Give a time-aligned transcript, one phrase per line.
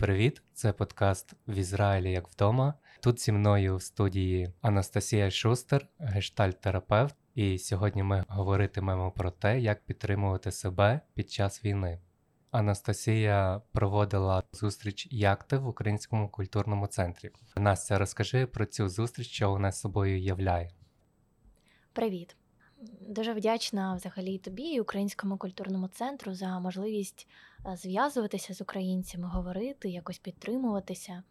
[0.00, 0.42] привіт!
[0.52, 2.74] Це подкаст в Ізраїлі як вдома.
[3.00, 9.84] Тут зі мною в студії Анастасія Шустер, гештальт-терапевт, і сьогодні ми говоритимемо про те, як
[9.84, 12.00] підтримувати себе під час війни.
[12.50, 17.30] Анастасія проводила зустріч Якти в Українському культурному центрі.
[17.56, 20.70] Настя, розкажи про цю зустріч, що вона собою являє.
[21.92, 22.36] Привіт!
[23.00, 27.28] Дуже вдячна взагалі тобі і Українському культурному центру за можливість
[27.74, 31.22] зв'язуватися з українцями, говорити, якось підтримуватися.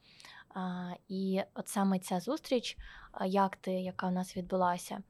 [1.08, 2.78] І от саме ця зустріч,
[3.26, 5.04] як ти, яка у нас відбулася,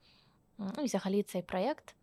[0.57, 1.95] ну і взагалі цей проєкт,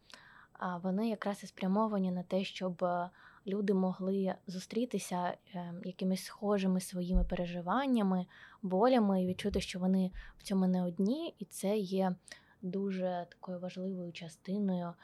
[0.82, 3.10] вони якраз і спрямовані на те, щоб е,
[3.46, 8.26] люди могли зустрітися е, якимись схожими своїми переживаннями,
[8.62, 12.14] болями і відчути, що вони в цьому не одні, і це є
[12.62, 14.94] дуже такою важливою частиною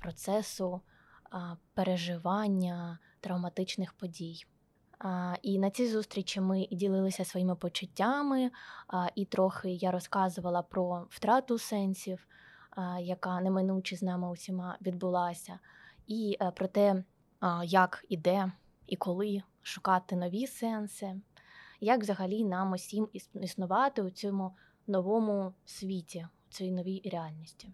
[0.00, 0.80] процесу
[1.74, 4.44] переживання травматичних подій.
[5.42, 8.50] І на цій зустрічі ми ділилися своїми почуттями,
[9.14, 12.26] і трохи я розказувала про втрату сенсів,
[13.00, 15.58] яка неминуче з нами усіма відбулася,
[16.06, 17.04] і про те,
[17.64, 18.52] як і де
[18.86, 21.20] і коли шукати нові сенси,
[21.80, 27.72] як взагалі нам усім існувати у цьому новому світі, у цій новій реальності.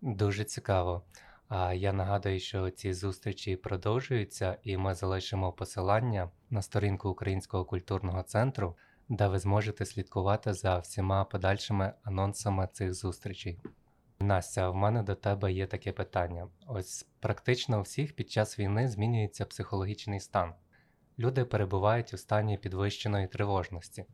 [0.00, 1.02] Дуже цікаво.
[1.48, 8.22] А я нагадую, що ці зустрічі продовжуються, і ми залишимо посилання на сторінку Українського культурного
[8.22, 8.76] центру,
[9.08, 13.60] де ви зможете слідкувати за всіма подальшими анонсами цих зустрічей.
[14.20, 18.88] Настя, в мене до тебе є таке питання: ось практично у всіх під час війни
[18.88, 20.54] змінюється психологічний стан.
[21.18, 24.04] Люди перебувають у стані підвищеної тривожності.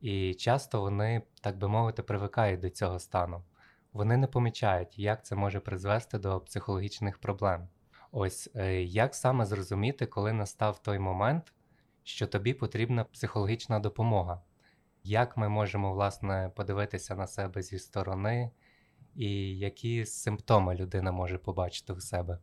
[0.00, 3.42] І часто вони, так би мовити, привикають до цього стану.
[3.92, 7.68] Вони не помічають, як це може призвести до психологічних проблем.
[8.12, 11.52] Ось е, як саме зрозуміти, коли настав той момент,
[12.04, 14.42] що тобі потрібна психологічна допомога?
[15.04, 18.50] Як ми можемо власне подивитися на себе зі сторони,
[19.14, 22.38] і які симптоми людина може побачити у себе?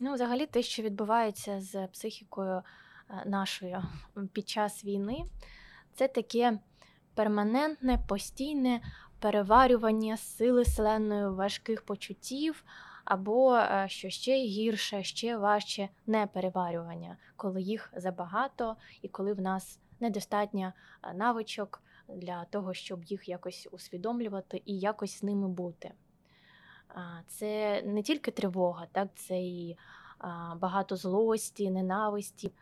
[0.00, 2.62] Ну, взагалі, те, що відбувається з психікою
[3.10, 3.82] е, нашою
[4.32, 5.24] під час війни,
[5.94, 6.58] це таке
[7.14, 8.80] перманентне, постійне
[9.22, 12.64] переварювання сили селеної важких почуттів,
[13.04, 19.80] або, е, що ще гірше, ще важче непереварювання, коли їх забагато і коли в нас
[20.00, 20.72] недостатньо
[21.02, 25.92] е, навичок для того, щоб їх якось усвідомлювати і якось з ними бути.
[27.26, 29.76] Це не тільки тривога, так, це і
[30.56, 32.52] багато злості, ненависті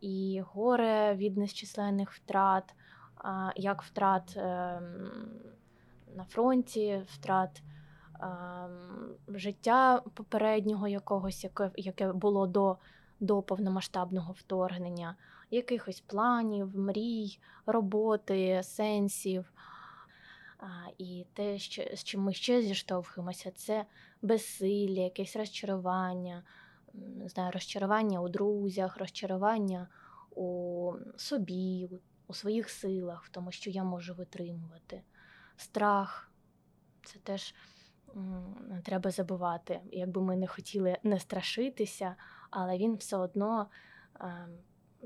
[0.00, 2.74] і горе від незчисленних втрат,
[3.56, 5.10] як втрат ем,
[6.16, 7.62] на фронті, втрат
[8.20, 12.76] ем, життя попереднього якогось, яке яке було до
[13.20, 15.16] до повномасштабного вторгнення,
[15.50, 19.52] якихось планів, мрій, роботи, сенсів.
[20.98, 23.84] І те, що, з чим ми ще зіштовхуємося, це
[24.22, 26.42] безсилля, якесь розчарування
[26.94, 29.88] не знаю, розчарування у друзях, розчарування
[30.36, 31.88] у собі,
[32.32, 35.02] у своїх силах, в тому, що я можу витримувати.
[35.56, 36.32] Страх
[37.04, 37.54] це теж
[38.68, 39.80] не треба забувати.
[39.92, 42.16] Якби ми не хотіли не страшитися,
[42.50, 43.70] але він все одно
[44.20, 44.48] е,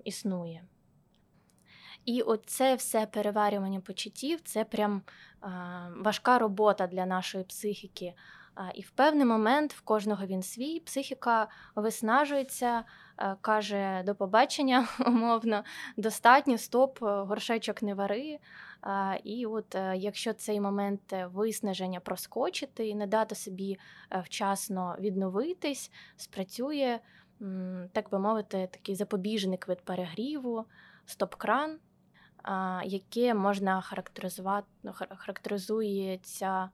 [0.05, 0.65] існує.
[2.05, 5.49] І оце все переварювання почуттів це прям е,
[5.97, 8.15] важка робота для нашої психіки.
[8.75, 12.85] І в певний момент в кожного він свій, психіка виснажується,
[13.19, 15.65] е, каже до побачення, умовно,
[15.97, 18.39] достатньо, стоп, е, горшечок не вари.
[19.25, 23.79] І от е, якщо цей момент виснаження проскочити і не дати собі
[24.25, 26.99] вчасно відновитись, спрацює,
[27.93, 30.65] так би мовити, такий запобіжник від перегріву,
[31.07, 31.79] стоп-кран,
[32.85, 34.69] яке можна характеризувати,
[35.17, 36.71] характеризується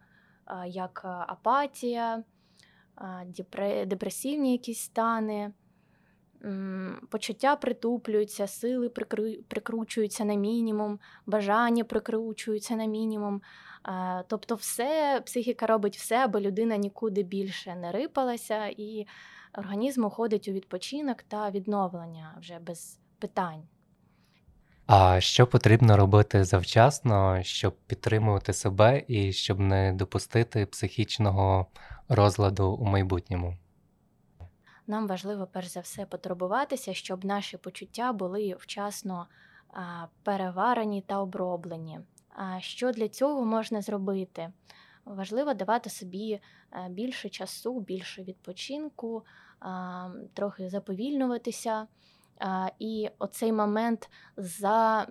[0.66, 2.24] як апатія,
[3.86, 5.52] депресивні якісь стани,
[7.08, 8.88] почуття притуплюються, сили
[9.48, 13.42] прикручуються на мінімум, бажання прикручуються на мінімум.
[14.26, 19.06] Тобто, все, психіка робить все, аби людина нікуди більше не рипалася, і
[19.58, 23.62] організм уходить у відпочинок та відновлення вже без питань.
[24.86, 31.66] А що потрібно робити завчасно, щоб підтримувати себе і щоб не допустити психічного
[32.08, 33.56] розладу у майбутньому?
[34.86, 39.26] Нам важливо перш за все потурбуватися, щоб наші почуття були вчасно
[40.22, 42.00] переварені та оброблені.
[42.34, 44.52] А що для цього можна зробити?
[45.04, 46.40] Важливо давати собі
[46.90, 49.24] більше часу, більше відпочинку,
[50.34, 51.86] трохи заповільнюватися А,
[52.78, 55.06] І оцей момент за,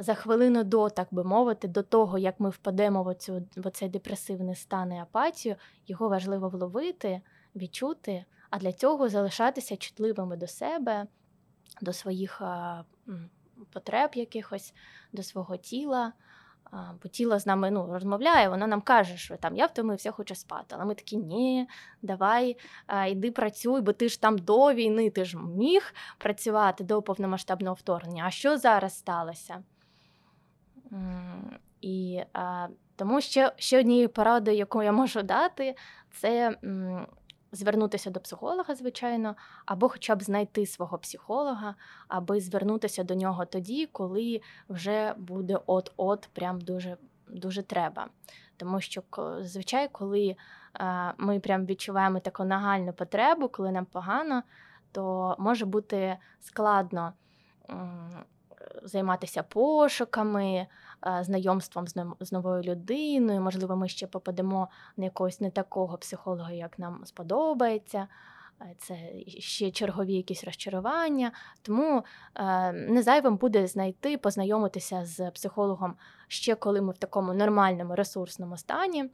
[0.00, 3.88] за хвилину до, так би мовити, до того, як ми впадемо в, оцю, в оцей
[3.88, 5.56] депресивний стан і апатію,
[5.86, 7.20] його важливо вловити,
[7.56, 11.06] відчути, а для цього залишатися чутливими до себе,
[11.82, 12.42] до своїх
[13.72, 14.74] потреб якихось,
[15.12, 16.12] до свого тіла.
[16.72, 20.66] Бо тіло з нами ну, розмовляє, воно нам каже, що там я втомився, хочу спати.
[20.68, 21.68] Але ми такі, ні,
[22.02, 22.56] давай,
[23.08, 28.24] йди працюй, бо ти ж там до війни, ти ж міг працювати до повномасштабного вторгнення.
[28.26, 29.62] А що зараз сталося?
[31.80, 32.22] І
[32.96, 35.74] тому ще, ще однією порадою, яку я можу дати,
[36.12, 36.56] це
[37.52, 39.36] звернутися до психолога, звичайно,
[39.66, 41.74] або хоча б знайти свого психолога,
[42.08, 46.96] аби звернутися до нього тоді, коли вже буде от-от, прям дуже,
[47.28, 48.08] дуже треба.
[48.56, 49.02] Тому що
[49.38, 50.36] зазвичай, коли
[50.80, 54.42] е, ми прям відчуваємо таку нагальну потребу, коли нам погано,
[54.92, 57.12] то може бути складно
[58.82, 60.66] займатися пошуками,
[61.20, 63.40] знайомством з нов- з новою людиною.
[63.40, 68.08] Можливо, ми ще попадемо на якогось не такого психолога, як нам сподобається.
[68.62, 68.96] Е, Це
[69.40, 71.32] ще чергові якісь розчарування.
[71.62, 72.04] Тому
[72.34, 75.96] е, не зайвим буде знайти, познайомитися з психологом
[76.28, 79.04] ще коли ми в такому нормальному ресурсному стані.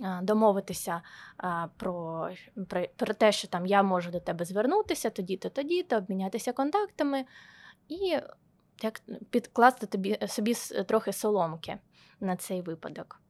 [0.00, 1.02] е, Домовитися
[1.44, 2.28] е, про,
[2.68, 7.24] про, про те, що там я можу до тебе звернутися, тоді-то, тоді-то, обмінятися контактами
[7.88, 8.18] і
[8.82, 10.54] як підкласти тобі собі
[10.88, 11.78] трохи соломки
[12.20, 13.20] на цей випадок.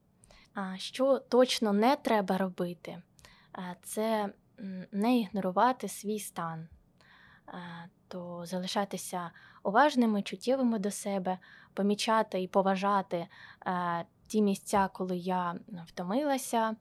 [0.54, 3.02] А що точно не треба робити,
[3.58, 4.32] е, це
[4.92, 6.68] не ігнорувати свій стан,
[7.48, 9.30] Е, то залишатися
[9.62, 11.38] уважними, чуттєвими до себе,
[11.74, 13.26] помічати і поважати
[13.66, 15.54] е, ті місця, коли я
[15.86, 16.76] втомилася,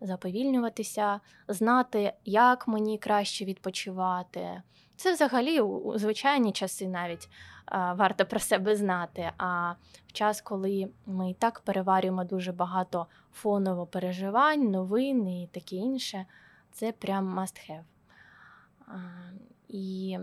[0.00, 4.62] заповільнюватися, знати, як мені краще відпочивати.
[4.96, 7.28] Це взагалі у звичайні часи навіть
[7.66, 9.30] а, варто про себе знати.
[9.38, 9.72] А
[10.06, 16.26] в час, коли ми і так переварюємо дуже багато фоново переживань, новин і таке інше,
[16.72, 17.84] це прям must have.
[18.86, 18.98] А,
[19.68, 20.18] І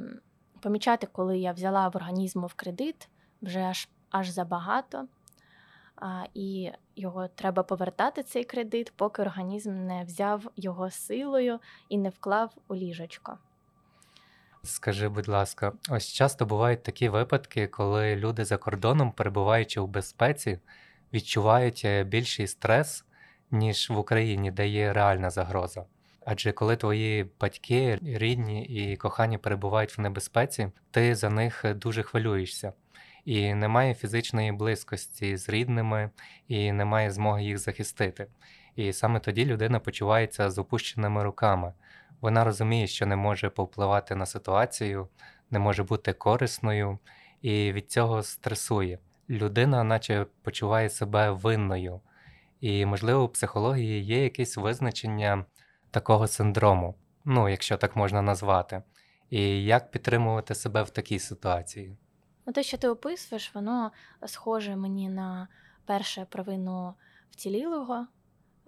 [0.60, 3.10] помічати, коли я взяла в організму в кредит,
[3.42, 5.08] вже аж, аж забагато.
[6.34, 11.60] І його треба повертати цей кредит, поки організм не взяв його силою
[11.90, 13.38] і не вклав у ліжечко.
[14.64, 20.60] Скажи, будь ласка, ось часто бувають такі випадки, коли люди за кордоном, перебуваючи в безпеці,
[21.14, 23.06] відчувають е, більший стрес,
[23.52, 25.86] ніж в Україні, де є реальна загроза.
[26.26, 32.04] Адже коли твої батьки, рідні і кохані перебувають в небезпеці, ти за них е, дуже
[32.04, 32.74] хвилюєшся.
[33.26, 36.10] І немає фізичної близькості з рідними,
[36.48, 38.28] і немає змоги їх захистити.
[38.76, 41.74] І саме тоді людина почувається з опущеними руками.
[42.22, 45.08] Вона розуміє, що не може повпливати на ситуацію,
[45.52, 47.00] не може бути корисною,
[47.42, 49.00] і від цього стресує.
[49.30, 52.02] Людина, наче почуває себе винною.
[52.62, 55.46] І, можливо, у психології є якесь визначення
[55.92, 56.96] такого синдрому,
[57.26, 58.84] ну, якщо так можна назвати.
[59.30, 61.98] І як підтримувати себе в такій ситуації?
[62.46, 63.92] Ну, те, що ти описуєш, воно
[64.26, 65.48] схоже мені на
[65.86, 66.94] перше провину
[67.32, 68.08] вцілілого.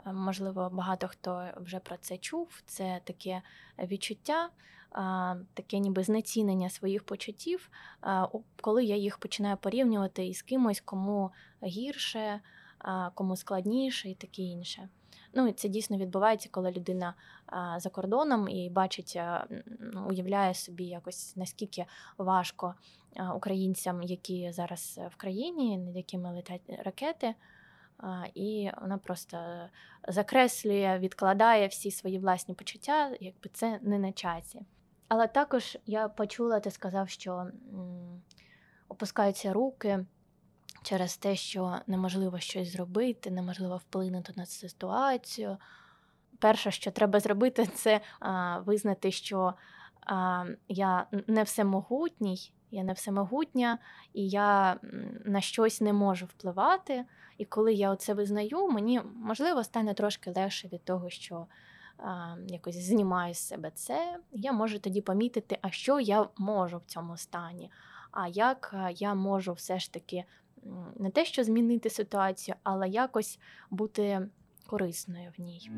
[0.06, 2.62] Е, Можливо, багато хто вже про це чув.
[2.66, 3.42] Це таке
[3.80, 4.50] відчуття,
[5.54, 7.70] таке ніби знецінення своїх почуттів,
[8.62, 11.32] коли я їх починаю порівнювати із кимось, кому
[11.64, 12.42] гірше,
[13.14, 14.90] кому складніше і таке інше.
[15.36, 17.14] Ну, і це дійсно відбувається, коли людина
[17.78, 19.48] за кордоном і бачить, а,
[20.08, 21.86] уявляє собі якось наскільки
[22.18, 22.76] важко
[23.16, 27.36] а, українцям, які зараз е, в країні, над якими летять ракети.
[28.34, 29.38] І вона просто
[30.08, 34.62] закреслює, відкладає всі свої власні почуття, якби це не на часі.
[35.08, 37.48] Але також я почула, ти сказав, що
[38.90, 40.06] опускаються руки
[40.86, 45.58] через те, що неможливо щось зробити, неможливо вплинути на цю ситуацію.
[46.40, 49.54] Перше, що треба зробити, це а, визнати, що
[50.02, 53.78] а, я не всемогутній, я не всемогутня,
[54.14, 54.80] і я
[55.26, 57.06] на щось не можу впливати.
[57.38, 61.48] І коли я оце визнаю, мені можливо стане трошки легше від того, що
[61.98, 64.18] а, якось знімаю з себе це.
[64.32, 67.72] Я можу тоді помітити, а що я можу в цьому стані,
[68.12, 70.26] а як я можу все ж таки
[70.96, 74.28] не те, що змінити ситуацію, але якось бути
[74.68, 75.72] корисною в ній.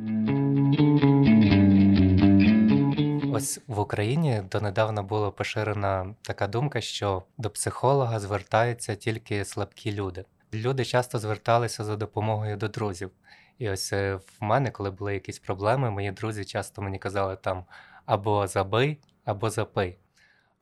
[3.34, 10.26] Ось в Україні донедавна була поширена така думка, що до психолога звертаються тільки слабкі люди.
[10.54, 13.12] Люди часто зверталися за допомогою до друзів.
[13.58, 17.66] І ось е, в мене, коли були якісь проблеми, мої друзі часто мені казали там
[18.06, 19.98] або забий, або запий.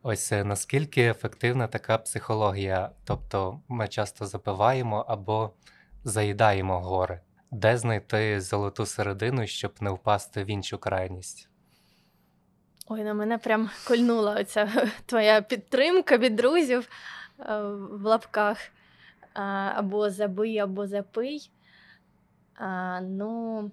[0.08, 2.90] Ось е, наскільки ефективна така психологія?
[3.04, 5.52] Тобто ми часто запиваємо або
[6.04, 7.22] заїдаємо горе.
[7.52, 11.50] Де знайти золоту середину, щоб не впасти в іншу крайність?
[12.88, 16.90] Ой, на мене прям кольнула оця твоя підтримка від друзів
[17.40, 17.60] е,
[17.92, 18.58] в лапках.
[19.76, 21.52] Або забий, або запий.
[23.02, 23.72] Ну,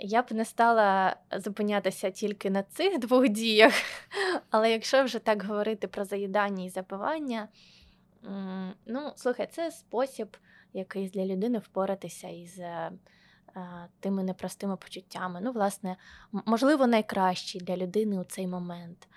[0.00, 3.72] я б не стала зупинятися тільки на цих двох діях.
[4.50, 7.48] Але якщо вже так говорити про заїдання і запивання,
[8.86, 10.36] ну, слухай, це спосіб
[10.72, 12.92] якийсь для людини впоратися із е,
[13.56, 15.40] е, тими непростими почуттями.
[15.42, 15.96] Ну, власне,
[16.32, 19.08] можливо, найкращий для людини у цей момент.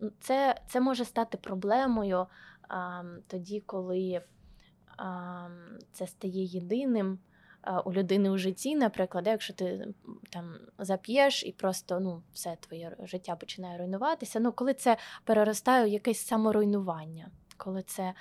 [0.00, 2.26] Ну, Це, це може стати проблемою
[3.26, 4.22] тоді, коли
[5.92, 7.18] це стає єдиним
[7.84, 9.88] у людини у житті, наприклад, якщо ти
[10.30, 14.40] там зап'єш і просто ну, все твоє життя починає руйнуватися.
[14.40, 18.14] Ну, коли це переростає у якесь саморуйнування, коли це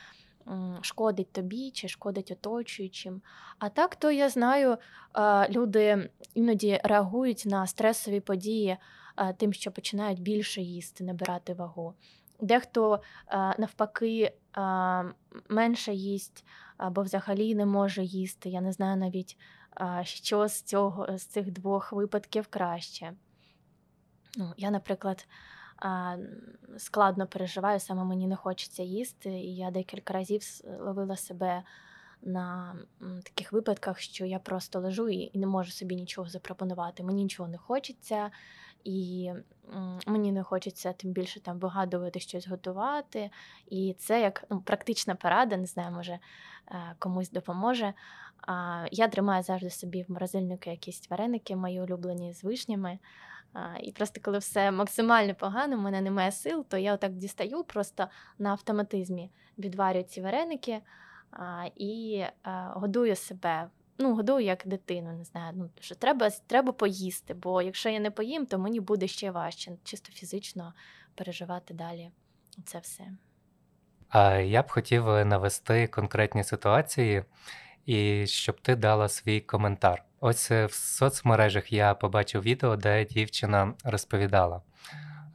[0.81, 3.21] шкодить тобі чи шкодить оточуючим.
[3.59, 4.77] А так, то я знаю,
[5.49, 8.77] люди іноді реагують на стресові події
[9.37, 11.93] тим, що починають більше їсти, набирати вагу.
[12.39, 13.01] Дехто
[13.57, 14.33] навпаки
[15.49, 16.45] менше їсть
[16.77, 18.49] або взагалі не може їсти.
[18.49, 19.37] Я не знаю навіть,
[20.01, 23.13] що з цього з цих двох випадків краще.
[24.37, 25.27] Ну, я, наприклад,
[26.77, 30.41] складно переживаю, саме мені не хочеться їсти, і я декілька разів
[30.79, 31.63] ловила себе
[32.21, 32.75] на
[33.23, 37.03] таких випадках, що я просто лежу і не можу собі нічого запропонувати.
[37.03, 38.31] Мені нічого не хочеться,
[38.83, 39.31] і
[40.07, 43.29] мені не хочеться тим більше там вигадувати щось готувати.
[43.67, 46.11] І це як ну, практична порада, не знаю, може
[46.71, 47.93] е, комусь допоможе.
[48.91, 52.99] Я тримаю завжди собі в морозильнику якісь вареники, мої улюблені з вишнями.
[53.83, 58.07] І просто коли все максимально погано, в мене немає сил, то я отак дістаю просто
[58.39, 60.81] на автоматизмі відварюю ці вареники
[61.75, 62.23] і
[62.73, 63.69] годую себе.
[63.97, 65.53] Ну, годую як дитину, не знаю.
[65.55, 69.71] Ну, що треба, треба поїсти, бо якщо я не поїм, то мені буде ще важче,
[69.83, 70.73] чисто фізично
[71.15, 72.11] переживати далі
[72.65, 73.03] це все.
[74.09, 77.23] А я б хотів е, навести конкретні ситуації,
[77.85, 80.03] і щоб ти дала свій коментар.
[80.19, 84.61] Ось е, в соцмережах я побачив відео, де дівчина розповідала.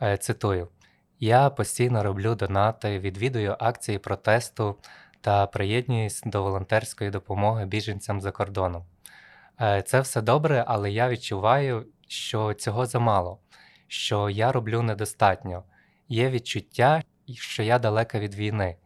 [0.02, 0.68] Е, Цитую:
[1.20, 4.76] Я постійно роблю донати, відвідую акції протесту
[5.22, 8.84] та приєднуюсь до волонтерської допомоги біженцям за кордоном.
[9.60, 13.38] Е, Це все добре, але я відчуваю, що цього замало,
[13.88, 15.64] що я роблю недостатньо.
[16.08, 17.02] Є відчуття,
[17.34, 18.76] що я далека від війни.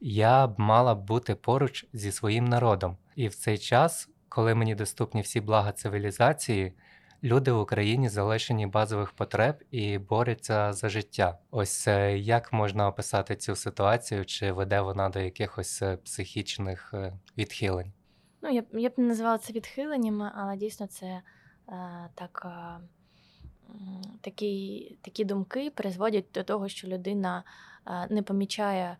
[0.00, 2.96] Я б мала бути поруч зі своїм народом.
[3.16, 6.72] І в цей час, коли мені доступні всі блага цивілізації,
[7.22, 11.38] люди в Україні залишені базових потреб і борються за життя.
[11.50, 17.12] Ось е, як можна описати цю ситуацію, чи веде вона до якихось е, психічних е,
[17.38, 17.92] відхилень?
[18.42, 21.22] Ну, я, б- я б не назвала це відхиленнями, але дійсно це е,
[22.14, 22.80] так, е,
[24.20, 27.44] такі, такі думки призводять до того, що людина
[28.10, 28.96] не помічає,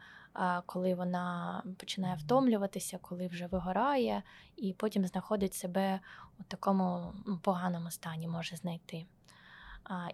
[0.66, 4.22] коли вона починає втомлюватися, коли вже вигорає,
[4.56, 6.00] і потім знаходить себе
[6.40, 9.06] у такому ну, поганому стані, може знайти.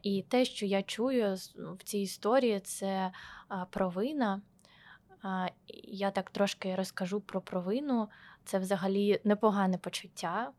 [0.02, 3.12] І те, що я чую в цій історії, це
[3.70, 4.40] провина.
[5.84, 8.08] Я так трошки розкажу про провину.
[8.44, 10.52] Це взагалі непогане почуття,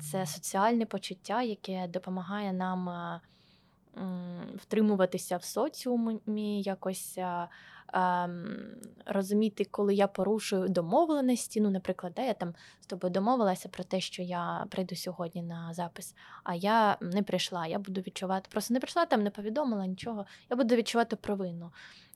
[0.00, 2.90] це соціальне почуття, яке допомагає нам
[4.56, 7.18] втримуватися в соціумі, якось
[9.06, 11.60] розуміти, коли я порушую домовленості.
[11.60, 15.74] Ну, наприклад, да, я там з тобою домовилася про те, що я прийду сьогодні на
[15.74, 16.14] запис,
[16.44, 17.66] а я не прийшла.
[17.66, 20.26] Я буду відчувати, просто не прийшла там, не повідомила нічого.
[20.50, 21.72] Я буду відчувати провину.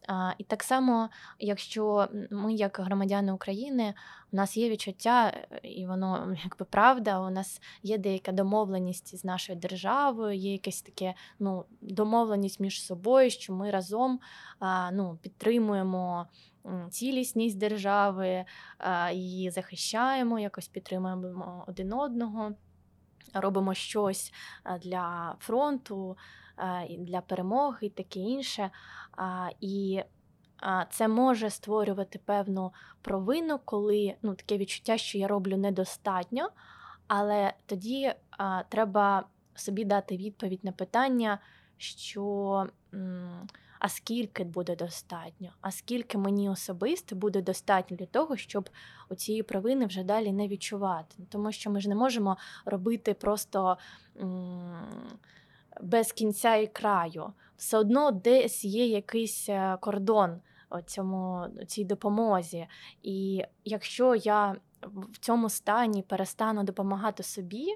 [0.09, 1.09] А, і так само,
[1.39, 3.95] якщо ми, як громадяни України,
[4.33, 9.59] у нас є відчуття, і воно якби правда, у нас є деяка домовленість з нашою
[9.59, 14.21] державою, є якесь таке ну, домовленість між собою, що ми разом
[14.59, 16.27] а, ну, підтримуємо м,
[16.91, 18.45] цілісність держави,
[19.13, 22.53] її захищаємо, якось підтримуємо один одного.
[23.35, 24.33] Робимо щось
[24.83, 26.17] для фронту,
[26.99, 28.71] для перемоги і таке інше.
[29.61, 30.03] І
[30.91, 36.51] це може створювати певну провину, коли ну, таке відчуття, що я роблю недостатньо,
[37.07, 38.13] але тоді
[38.69, 39.25] треба
[39.55, 41.39] собі дати відповідь на питання,
[41.77, 43.49] що м,
[43.81, 48.71] а скільки буде достатньо, а скільки мені особисто буде достатньо для того, щоб
[49.09, 51.17] у цієї провини вже далі не відчувати.
[51.29, 53.79] Тому що ми ж не можемо робити просто.
[55.81, 57.33] без кінця і краю.
[57.57, 60.41] Все одно десь є якийсь е, кордон
[60.87, 62.67] цьому, цій допомозі.
[63.03, 67.67] І якщо я в цьому стані перестану допомагати собі,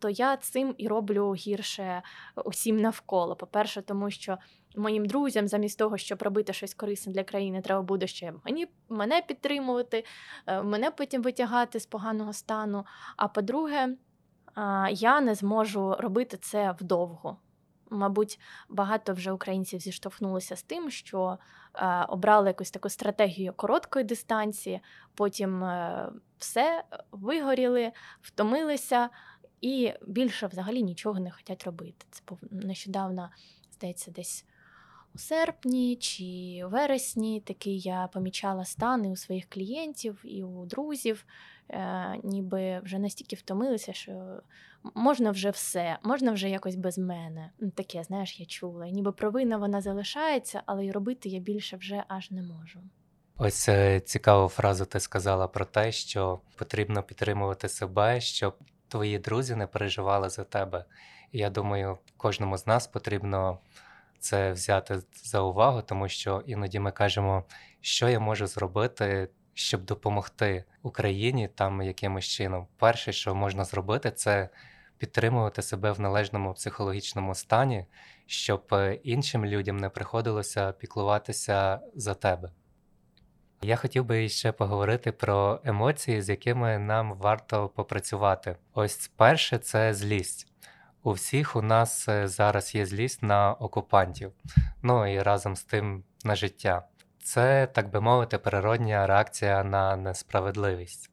[0.00, 2.02] то я цим і роблю гірше
[2.44, 3.36] усім навколо.
[3.36, 4.38] По-перше, тому що
[4.76, 9.22] моїм друзям, замість того, щоб робити щось корисне для країни, треба буде ще мені мене
[9.22, 10.04] підтримувати,
[10.46, 12.86] е, мене потім витягати з поганого стану.
[13.16, 13.96] А по-друге,
[14.90, 17.36] я не зможу робити це вдовго.
[17.90, 21.38] Мабуть, багато вже українців зіштовхнулися з тим, що
[21.74, 24.80] е, обрали якусь таку стратегію короткої дистанції,
[25.14, 29.08] потім е, все вигоріли, втомилися
[29.60, 32.06] і більше взагалі нічого не хочуть робити.
[32.10, 33.30] Це нещодавно,
[33.72, 34.44] здається, десь
[35.14, 41.24] у серпні чи вересні такий я помічала стани у своїх клієнтів і у друзів,
[41.68, 44.40] е, ніби вже настільки втомилися, що
[44.94, 47.50] можна вже все, можна вже якось без мене.
[47.60, 48.88] Ну, Таке, знаєш, я чула.
[48.88, 52.80] Ніби провина вона залишається, але й робити я більше вже аж не можу.
[53.36, 58.54] Ось е, цікаву фразу ти сказала про те, що потрібно підтримувати себе, щоб
[58.90, 60.84] твої друзі не переживали за тебе.
[61.32, 63.58] І я думаю, кожному з нас потрібно
[64.18, 67.44] це взяти за увагу, тому що іноді ми кажемо,
[67.80, 72.66] що я можу зробити, щоб допомогти Україні там якимось чином.
[72.76, 74.48] Перше, що можна зробити, це
[74.98, 77.86] підтримувати себе в належному психологічному стані,
[78.26, 82.50] щоб е, іншим людям не приходилося піклуватися за тебе.
[83.62, 88.56] Я хотів би ще поговорити про емоції, з якими нам варто попрацювати.
[88.74, 90.46] Ось перше це злість.
[91.02, 94.32] У всіх у нас е, зараз є злість на окупантів,
[94.82, 96.86] ну і разом з тим на життя.
[97.22, 101.10] Це, так би мовити, природня реакція на несправедливість.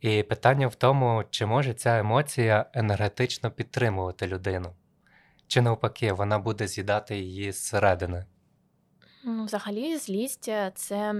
[0.00, 4.72] І питання в тому, чи може ця емоція енергетично підтримувати людину,
[5.46, 8.24] чи навпаки, вона буде з'їдати її зсередини.
[9.28, 11.14] Ну, взагалі, злість е, це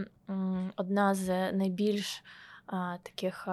[0.77, 2.23] одна з найбільш
[3.03, 3.49] таких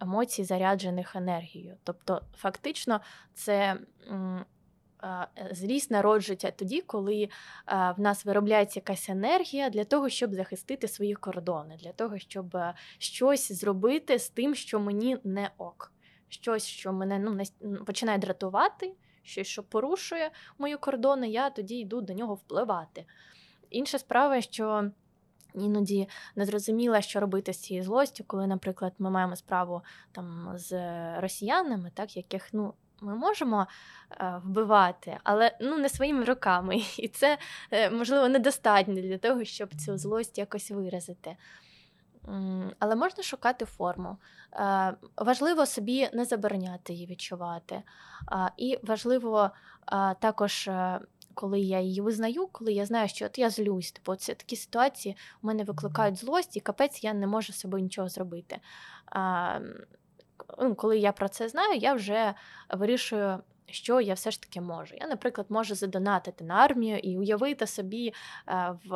[0.00, 1.76] емоцій, заряджених енергією.
[1.84, 3.00] Тобто, фактично,
[3.34, 3.76] це
[5.04, 7.28] е, злість народжується тоді, коли
[7.66, 12.74] в нас виробляється якась енергія для того, щоб захистити свої кордони, для того, щоб е,
[12.98, 15.92] щось зробити з тим, що мені не ок.
[16.28, 22.12] Щось, що мене ну, починає дратувати, щось, що порушує мої кордони, я тоді йду до
[22.12, 23.04] нього впливати.
[23.70, 24.90] Інша справа, що
[25.54, 30.72] іноді не зрозуміла, що робити з цією злостю, коли, наприклад, ми маємо справу там з
[31.20, 32.74] росіянами, так, яких ну.
[33.00, 33.66] Ми можемо
[34.10, 36.76] е, вбивати, але ну не своїми руками.
[36.98, 37.38] І це
[37.70, 41.36] е, можливо недостатньо для того, щоб цю злость якось виразити.
[42.78, 44.16] Але можна шукати форму.
[44.52, 47.82] Е, Важливо собі не забороняти її відчувати.
[48.56, 49.50] І важливо
[50.20, 50.70] також
[51.38, 55.16] коли я її визнаю, коли я знаю, що от я злюсь, типу, це такі ситуації
[55.42, 58.58] у мене викликають злость, і капець я не можу з собою нічого зробити.
[59.06, 59.58] А,
[60.58, 62.34] ну, коли я про це знаю, я вже
[62.70, 63.38] вирішую.
[63.70, 64.94] Що я все ж таки можу?
[65.00, 68.12] Я, наприклад, можу задонатити на армію і уявити собі
[68.48, 68.90] е, в,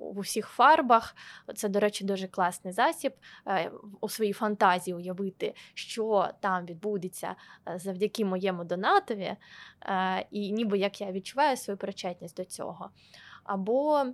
[0.00, 1.16] в усіх фарбах.
[1.54, 3.12] Це, до речі, дуже класний засіб
[3.46, 7.34] е, у своїй фантазії уявити, що там відбудеться
[7.68, 9.36] е, завдяки моєму донатові,
[9.82, 12.90] е, і ніби як я відчуваю свою причетність до цього.
[13.44, 14.04] Або.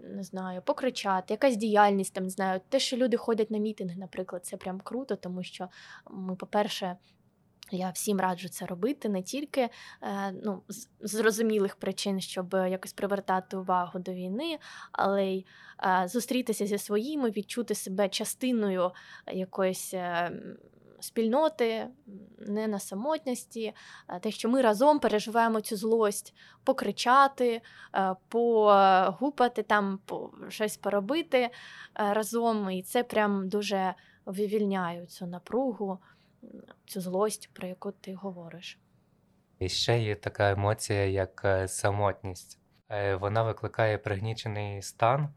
[0.00, 4.46] Не знаю, покричати, якась діяльність там, не знаю, те, що люди ходять на мітинги, наприклад,
[4.46, 5.68] це прям круто, тому що
[6.10, 6.96] ми, по-перше,
[7.74, 9.70] я всім раджу це робити не тільки е,
[10.44, 14.58] ну, з зрозумілих причин, щоб якось привертати увагу до війни,
[14.92, 15.46] але й
[15.84, 18.90] е, зустрітися зі своїми, відчути себе частиною
[19.32, 19.94] якоїсь.
[19.94, 20.32] е,
[21.00, 21.86] Спільноти,
[22.38, 23.74] не на самотності,
[24.20, 26.34] те, що ми разом переживаємо цю злость,
[26.64, 27.60] покричати,
[28.28, 29.98] погупати, там,
[30.48, 31.50] щось поробити
[31.94, 32.70] разом.
[32.70, 33.94] І це прям дуже
[34.26, 35.98] вивільняє цю напругу,
[36.86, 38.78] цю злость, про яку ти говориш.
[39.58, 42.58] І ще є така емоція, як е, самотність.
[42.88, 45.28] Е, Вона викликає пригнічений стан.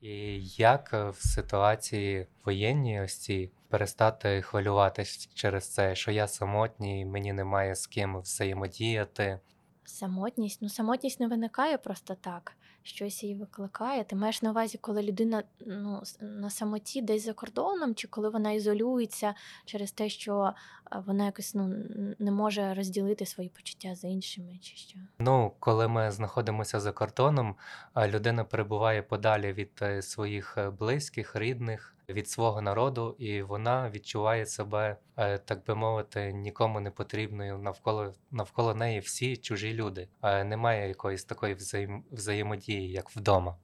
[0.00, 7.04] І як е, в ситуації воєнній ось цій перестати хвилюватись через це, що я самотній,
[7.04, 9.40] мені немає з ким взаємодіяти.
[9.84, 10.62] Самотність.
[10.62, 12.56] Ну, самотність не виникає просто так.
[12.82, 14.04] Щось її викликає.
[14.04, 18.52] Ти маєш на увазі, коли людина ну, на самоті десь за кордоном, чи коли вона
[18.52, 20.54] ізолюється через те, що
[20.92, 21.74] е, вона якось ну,
[22.18, 24.98] не може розділити свої почуття з іншими, чи що.
[25.18, 27.56] Ну, коли ми знаходимося за кордоном,
[27.94, 33.90] а людина перебуває подалі від е, своїх е, близьких, рідних, від свого народу, і вона
[33.90, 37.58] відчуває себе, е, так би мовити, нікому не потрібною.
[37.58, 40.08] Навколо навколо неї всі чужі люди.
[40.22, 43.56] Е, Немає якоїсь такої взаєм, взаємодії, як вдома.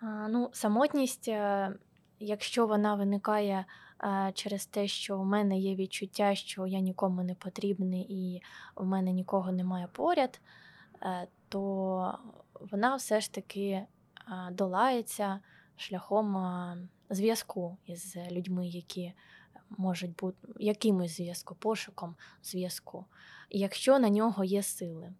[0.00, 1.72] А, ну, самотність, е,
[2.20, 3.64] якщо вона виникає
[4.34, 8.42] через те, що у мене є відчуття, що я нікому не потрібний і
[8.76, 10.40] у мене нікого немає поряд,
[11.48, 12.18] то
[12.70, 13.82] вона все ж таки
[14.50, 15.40] долається
[15.76, 16.36] шляхом
[17.10, 19.12] зв'язку із людьми, які
[19.78, 23.04] можуть бути якимось зв'язку, пошуком зв'язку,
[23.50, 25.12] якщо на нього є сили.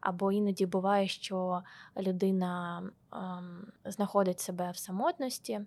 [0.00, 1.62] Або іноді буває, що
[1.96, 5.60] людина ем, знаходить себе в самотності,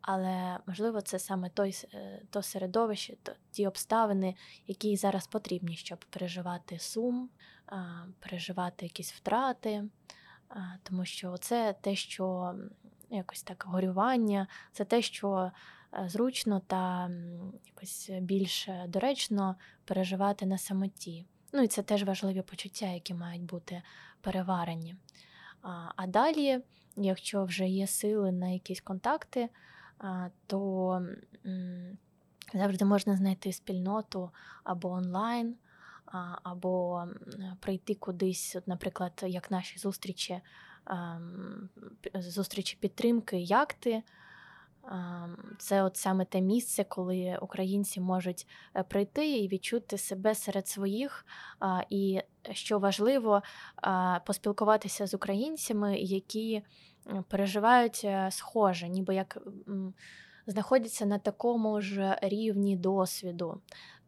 [0.00, 4.34] але можливо це саме той, е, то середовище, то, ті обставини,
[4.66, 7.30] які зараз потрібні, щоб переживати сум,
[7.72, 7.84] е,
[8.18, 9.88] переживати якісь втрати, е,
[10.82, 12.54] тому що це те, що
[13.10, 15.50] якось так горювання, це те, що
[15.94, 17.10] е, зручно та
[17.66, 21.26] якось більш е, доречно переживати на самоті.
[21.52, 23.82] Ну і це теж важливі почуття, які мають бути
[24.20, 24.96] переварені.
[25.96, 26.60] А, далі,
[26.96, 29.48] якщо вже є сили на якісь контакти,
[30.46, 31.02] то
[32.54, 34.30] завжди можна знайти спільноту
[34.64, 35.56] або онлайн,
[36.42, 37.04] або
[37.60, 40.40] прийти кудись, наприклад, як наші зустрічі,
[42.14, 44.02] зустрічі підтримки, якти.
[44.90, 48.46] Ем, Це от саме те місце, коли українці можуть
[48.76, 51.26] е, прийти і відчути себе серед своїх.
[51.90, 52.20] І
[52.52, 53.42] що важливо,
[54.26, 56.62] поспілкуватися з українцями, які
[57.28, 59.38] переживають е, схоже, ніби як
[60.46, 63.60] знаходяться на такому ж рівні досвіду.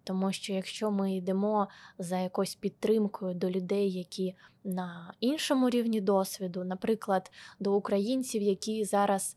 [0.04, 4.34] Тому що якщо ми йдемо за якоюсь підтримкою до людей, які
[4.64, 9.36] на іншому рівні досвіду, наприклад, до українців, які зараз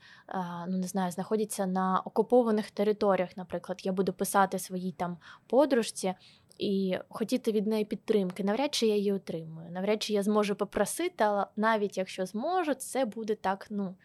[0.67, 6.13] ну не знаю, знаходяться на окупованих територіях, наприклад, я буду писати своїй там подружці
[6.57, 9.71] і хотіти від неї підтримки, навряд чи я її отримую.
[9.71, 13.95] Навряд чи я зможу попросити, але навіть якщо зможу, це буде так, ну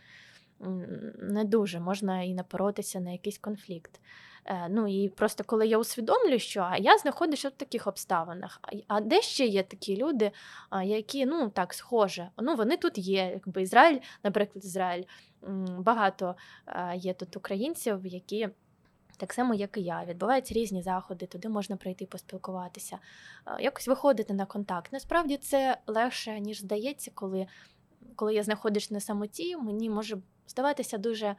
[1.19, 4.01] не дуже можна і напоротися на якийсь конфлікт.
[4.49, 8.61] Е, Ну і просто коли я усвідомлюю, що я знаходжуся в таких обставинах.
[8.87, 10.31] А, де ще є такі люди,
[10.85, 12.31] які ну так схоже?
[12.39, 15.05] Ну вони тут є, якби Ізраїль, наприклад, Ізраїль.
[15.79, 18.49] Багато е, є тут українців, які.
[19.17, 22.99] Так само, як і я, відбуваються різні заходи, туди можна прийти поспілкуватися,
[23.47, 24.93] е, якось виходити на контакт.
[24.93, 27.47] Насправді це легше, ніж здається, коли,
[28.17, 31.37] коли я знаходжусь на самоті, мені може здаватися дуже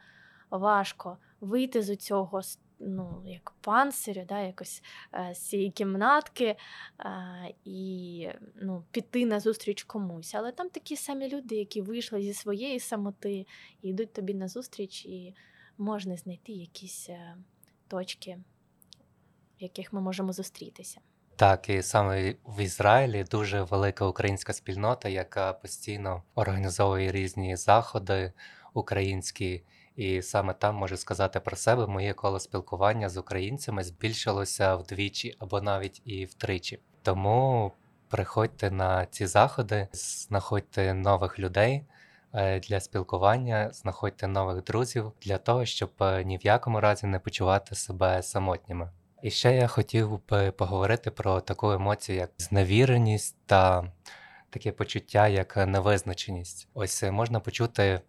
[0.50, 2.42] важко вийти з цього
[2.80, 4.82] ну, як панцирю, да, якось
[5.14, 6.56] е, з цієї кімнатки е,
[7.64, 8.28] і
[8.62, 10.34] ну, піти на зустріч комусь.
[10.34, 13.46] Але там такі самі люди, які вийшли зі своєї самоти
[13.82, 15.34] і йдуть тобі на зустріч, і
[15.78, 17.36] можна знайти якісь е,
[17.88, 18.38] точки,
[19.58, 21.00] в яких ми можемо зустрітися.
[21.36, 28.32] Так, і саме в Ізраїлі дуже велика українська спільнота, яка постійно організовує різні заходи
[28.74, 29.64] українські,
[29.96, 35.60] і саме там можу сказати про себе, моє коло спілкування з українцями збільшилося вдвічі або
[35.60, 36.78] навіть і втричі.
[37.02, 37.72] Тому
[38.08, 41.84] приходьте на ці заходи, знаходьте нових людей
[42.32, 47.18] е, для спілкування, знаходьте нових друзів для того, щоб е, ні в якому разі не
[47.18, 48.90] почувати себе самотніми.
[49.22, 53.92] І ще я хотів би поговорити про таку емоцію, як зневіреність та
[54.50, 56.68] таке почуття, як невизначеність.
[56.74, 58.00] Ось е, можна почути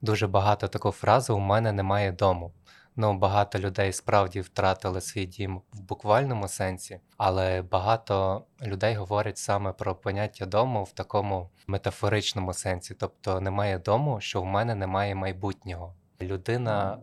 [0.00, 2.52] дуже багато таку фразу: у мене немає дому.
[2.96, 9.72] Ну, багато людей справді втратили свій дім в буквальному сенсі, але багато людей говорять саме
[9.72, 15.94] про поняття дому в такому метафоричному сенсі, тобто немає дому, що в мене немає майбутнього.
[16.22, 16.98] Людина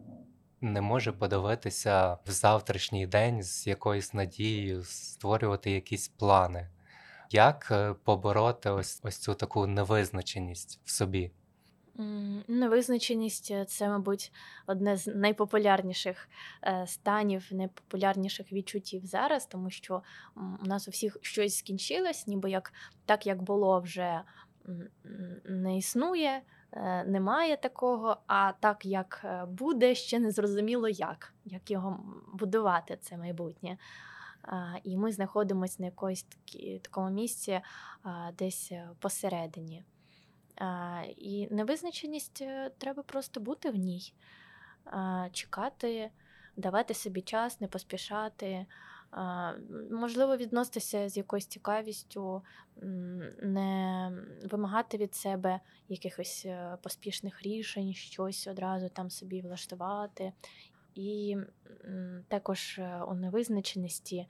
[0.62, 6.70] не може подивитися в завтрашній день з якоюсь надією, створювати якісь плани.
[7.32, 11.32] Як е, побороти ось, ось цю таку невизначеність в собі?
[12.48, 14.32] Невизначеність е, це, мабуть,
[14.68, 16.30] одне з найпопулярніших
[16.64, 20.02] е, станів, найпопулярніших відчуттів зараз, тому що
[20.36, 22.74] у нас у всіх щось скінчилось, ніби як
[23.06, 24.22] так, як було, вже
[25.46, 32.00] не існує, е, немає такого, а так, як буде, ще не зрозуміло як, як його
[32.34, 33.78] будувати, це майбутнє.
[34.84, 36.26] І ми знаходимося на якоїсь
[36.82, 37.62] такому місці
[38.38, 39.84] десь посередині.
[41.17, 44.13] І невизначеність е, треба просто бути в ній,
[45.32, 46.12] чекати,
[46.58, 48.65] давати собі час, не поспішати.
[49.91, 52.41] Можливо, відноситися з якоюсь цікавістю,
[53.41, 54.12] не
[54.43, 60.34] вимагати від себе якихось е, поспішних рішень, щось одразу там собі влаштувати.
[60.96, 61.38] І
[62.28, 64.28] також е, у невизначеності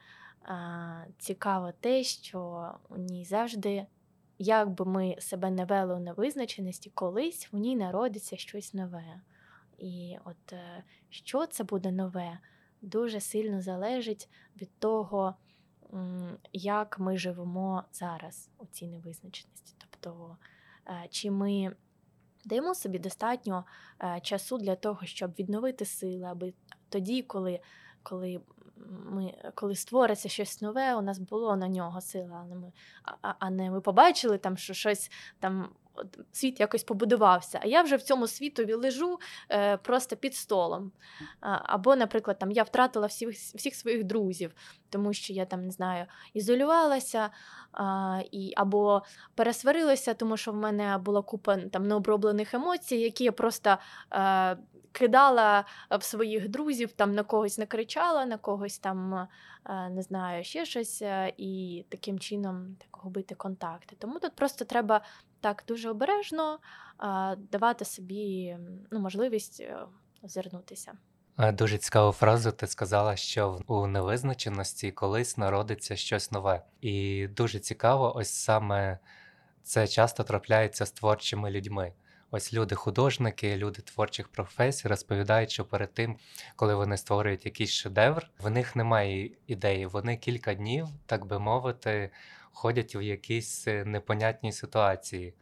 [1.18, 3.86] цікаво те, що у ній завжди,
[4.40, 9.22] як би ми себе не вели у невизначеності, колись у ній народиться щось нове.
[9.78, 12.40] І от е, що це буде нове,
[12.82, 14.30] дуже сильно залежить
[14.62, 15.36] від того,
[16.54, 19.76] як ми живемо зараз у цій невизначеності.
[19.78, 20.38] Тобто,
[20.88, 21.76] е, чи ми
[22.46, 23.66] даємо собі достатньо
[24.04, 26.54] е, часу для того, щоб відновити сили, аби
[26.90, 27.60] тоді, коли,
[28.04, 28.42] коли,
[28.90, 32.72] ми, коли створиться щось нове, у нас було на нього сила, а ми,
[33.22, 35.70] а, а не ми побачили там, що щось там.
[36.32, 39.20] Світ якось побудувався, а я вже в цьому світові лежу
[39.52, 40.92] е, просто під столом.
[41.40, 44.54] А, або, наприклад, там я втратила всіх, всіх своїх друзів,
[44.90, 47.30] тому що я там не знаю, ізолювалася
[47.72, 49.04] а, і, або
[49.36, 53.78] пересварилася, тому що в мене була купа там необроблених емоцій, які я просто
[54.14, 54.58] е,
[54.92, 60.66] кидала в своїх друзів, там на когось накричала, на когось там е, не знаю, ще
[60.66, 63.96] щось, е, і таким чином так губити контакти.
[64.00, 65.02] Тому тут просто треба
[65.42, 68.58] так дуже обережно е, давати собі
[68.92, 69.78] ну, можливість е,
[70.24, 70.94] озирнутися.
[71.40, 76.62] Е, Дуже цікаву фразу ти сказала, що у невизначеності колись народиться щось нове.
[76.82, 79.00] І дуже цікаво, ось саме
[79.64, 81.94] це часто трапляється з творчими людьми.
[82.32, 86.18] Ось люди, художники, люди творчих професій розповідають, що перед тим,
[86.56, 89.86] коли вони створюють якийсь шедевр, в них немає ідеї.
[89.86, 92.10] Вони кілька днів, так би мовити,
[92.52, 95.34] ходять в якісь е, непонятні ситуації.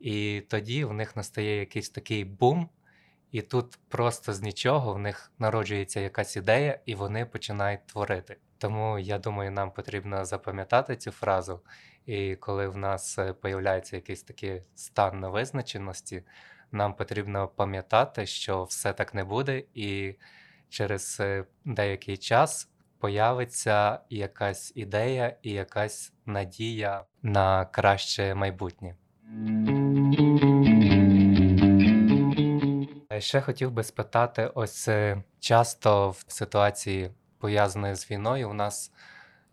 [0.00, 2.68] І тоді в них настає якийсь такий бум,
[3.32, 8.36] і тут просто з нічого в них народжується якась ідея, і вони починають творити.
[8.60, 11.60] Тому я думаю, нам потрібно запам'ятати цю фразу.
[12.06, 16.22] І коли в нас е, появляється якийсь такий стан невизначеності,
[16.72, 20.14] нам потрібно пам'ятати, що все так не буде, і
[20.68, 22.68] через е, деякий час
[22.98, 28.96] появиться якась ідея і якась надія на краще майбутнє.
[33.12, 34.88] Е, Ще хотів би спитати: ось
[35.40, 38.92] часто в ситуації, пов'язаної з війною, у нас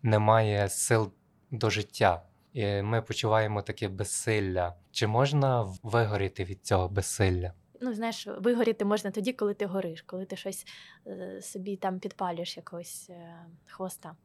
[0.02, 1.12] немає сил
[1.50, 2.22] до життя,
[2.52, 4.74] і ми почуваємо таке безсилля.
[4.90, 7.52] Чи можна вигоріти від цього безсилля?
[7.80, 10.66] Ну, знаєш, вигоріти можна тоді, коли ти гориш, коли ти щось
[11.06, 13.34] е, собі там підпалюєш якогось е,
[13.66, 14.16] хвоста.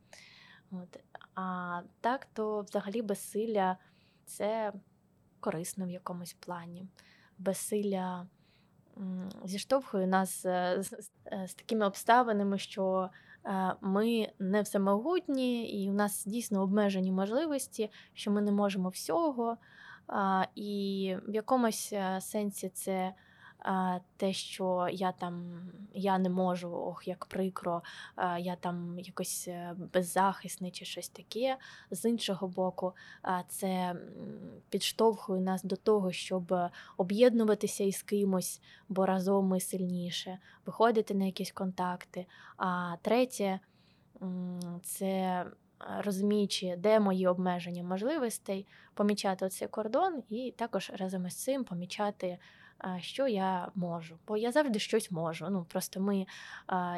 [0.71, 0.99] От.
[1.35, 3.77] А так, то взагалі безсилля
[4.25, 4.73] це
[5.39, 6.85] корисно в якомусь плані.
[7.37, 8.27] Безсилля
[9.45, 11.11] зіштовхує нас е, з, з-
[11.47, 13.09] з такими обставинами, що
[13.81, 19.57] ми не всемогутні, і у нас дійсно обмежені можливості, що ми не можемо всього.
[20.55, 23.13] І в якомусь е, сенсі це
[24.17, 25.61] те, що я там
[25.93, 27.81] я не можу, ох, як прикро,
[28.39, 31.57] я там якось е, беззахисний чи щось таке.
[31.91, 32.93] З іншого боку,
[33.47, 33.95] це
[34.69, 36.55] підштовхує нас до того, щоб
[36.97, 42.25] об'єднуватися із кимось, бо разом ми сильніше, виходити на якісь контакти.
[42.57, 43.59] А третє
[44.83, 45.45] це е,
[45.97, 52.37] розуміючи, де мої обмеження можливостей, помічати цей кордон і також разом із цим помічати,
[52.99, 54.17] що я можу.
[54.27, 55.47] Бо я завжди щось можу.
[55.49, 56.25] Ну просто ми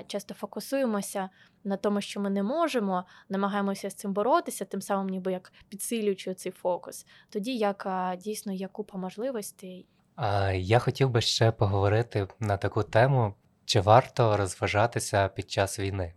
[0.08, 1.30] часто фокусуємося
[1.64, 6.34] на тому, що ми не можемо, намагаємося з цим боротися, тим самим, ніби як підсилюючи
[6.34, 7.06] цей фокус.
[7.30, 7.88] Тоді як
[8.20, 9.88] дійсно є купа можливостей.
[10.54, 13.34] Я хотів би ще поговорити на таку тему,
[13.66, 16.14] чи варто розважатися під час війни.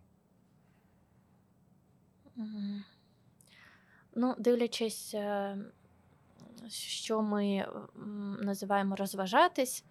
[4.15, 5.57] Ну, дивлячись, е,
[6.69, 7.67] що ми
[8.43, 9.85] називаємо розважатись,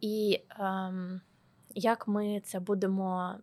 [0.00, 1.20] і ем,
[1.74, 3.34] як ми це будемо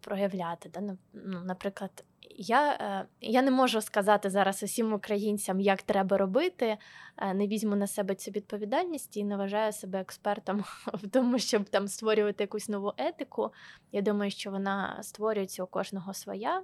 [0.00, 0.70] проявляти.
[1.12, 2.04] Ну, наприклад,
[2.36, 6.76] я, е, я не можу сказати зараз усім українцям, як треба робити,
[7.16, 11.64] е, не візьму на себе цю відповідальність і не вважаю себе експертом в тому, щоб
[11.64, 13.52] там створювати якусь нову етику.
[13.92, 16.62] Я думаю, що вона створюється у кожного своя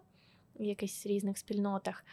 [0.60, 2.04] в якихось різних спільнотах.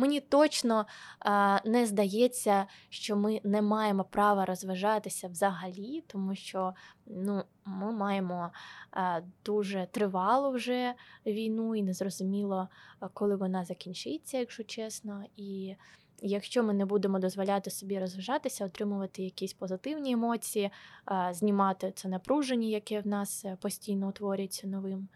[0.00, 0.86] Мені точно
[1.26, 6.74] е, не здається, що ми не маємо права розважатися взагалі, тому що
[7.06, 8.50] ну, ми маємо
[8.96, 10.94] е, дуже тривалу вже
[11.26, 12.68] війну, і незрозуміло,
[13.14, 15.24] коли вона закінчиться, якщо чесно.
[15.36, 15.76] І
[16.22, 20.70] якщо ми не будемо дозволяти собі розважатися, отримувати якісь позитивні емоції,
[21.10, 25.08] е, знімати це напруження, яке в нас е, постійно утворюється новим,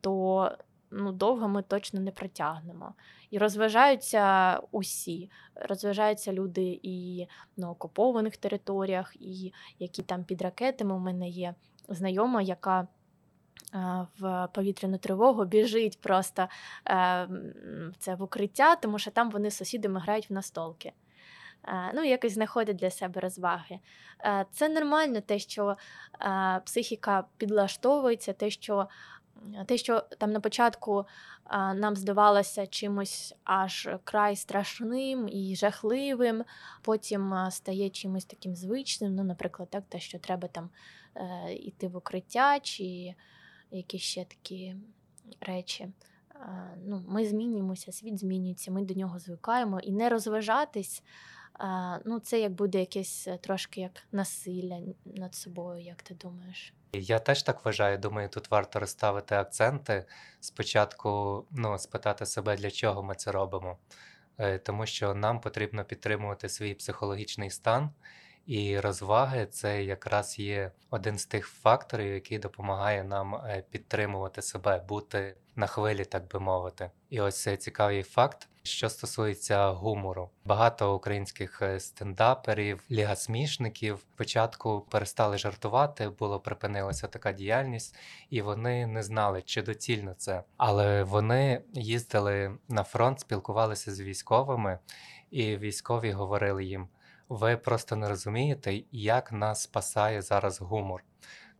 [0.00, 0.50] то
[0.90, 2.94] ну, довго ми точно не протягнемо.
[3.30, 5.30] І розважаються усі.
[5.54, 7.26] Розважаються люди і
[7.56, 10.94] на окупованих територіях, і які там під ракетами.
[10.94, 11.54] У мене є
[11.88, 12.88] знайома, яка
[14.18, 16.48] в повітряну тривогу біжить просто
[16.88, 17.28] е,
[17.98, 20.92] це в укриття, тому що там вони з сусідами грають в настолки.
[21.68, 23.78] Е, Ну, якось знаходять для себе розваги.
[24.24, 25.76] Е, Це нормально, те, що
[26.64, 28.88] психіка підлаштовується, те, що
[29.66, 31.04] те, що там на початку
[31.44, 36.44] а, нам здавалося чимось аж край страшним і жахливим,
[36.82, 39.14] потім стає чимось таким звичним.
[39.14, 40.70] Ну, наприклад, так, те, що треба там
[41.14, 43.14] е, йти в укриття, чи
[43.70, 44.76] якісь ще такі
[45.40, 45.88] речі.
[46.86, 51.02] Ну, ми змінюємося, світ змінюється, ми до нього звикаємо і не розважатись.
[52.04, 56.74] Ну, це як буде якесь е, трошки як насилля над собою, як ти думаєш?
[56.92, 57.98] Я теж так вважаю.
[57.98, 60.04] Думаю, тут варто розставити акценти.
[60.40, 63.78] Спочатку ну, спитати себе, для чого ми це робимо.
[64.38, 67.90] Е, Тому що нам потрібно підтримувати свій психологічний стан,
[68.50, 74.84] і розваги це якраз є один з тих факторів, який допомагає нам е, підтримувати себе,
[74.88, 76.90] бути на хвилі, так би мовити.
[77.10, 80.30] І ось цікавий факт, що стосується гумору.
[80.44, 87.96] Багато українських е, стендаперів, ліга смішників спочатку перестали жартувати, було припинилася така діяльність,
[88.30, 90.42] і вони не знали, чи доцільно це.
[90.56, 94.78] Але вони їздили на фронт, спілкувалися з військовими,
[95.30, 96.88] і військові говорили їм:
[97.30, 101.04] ви просто не розумієте, як нас спасає зараз гумор.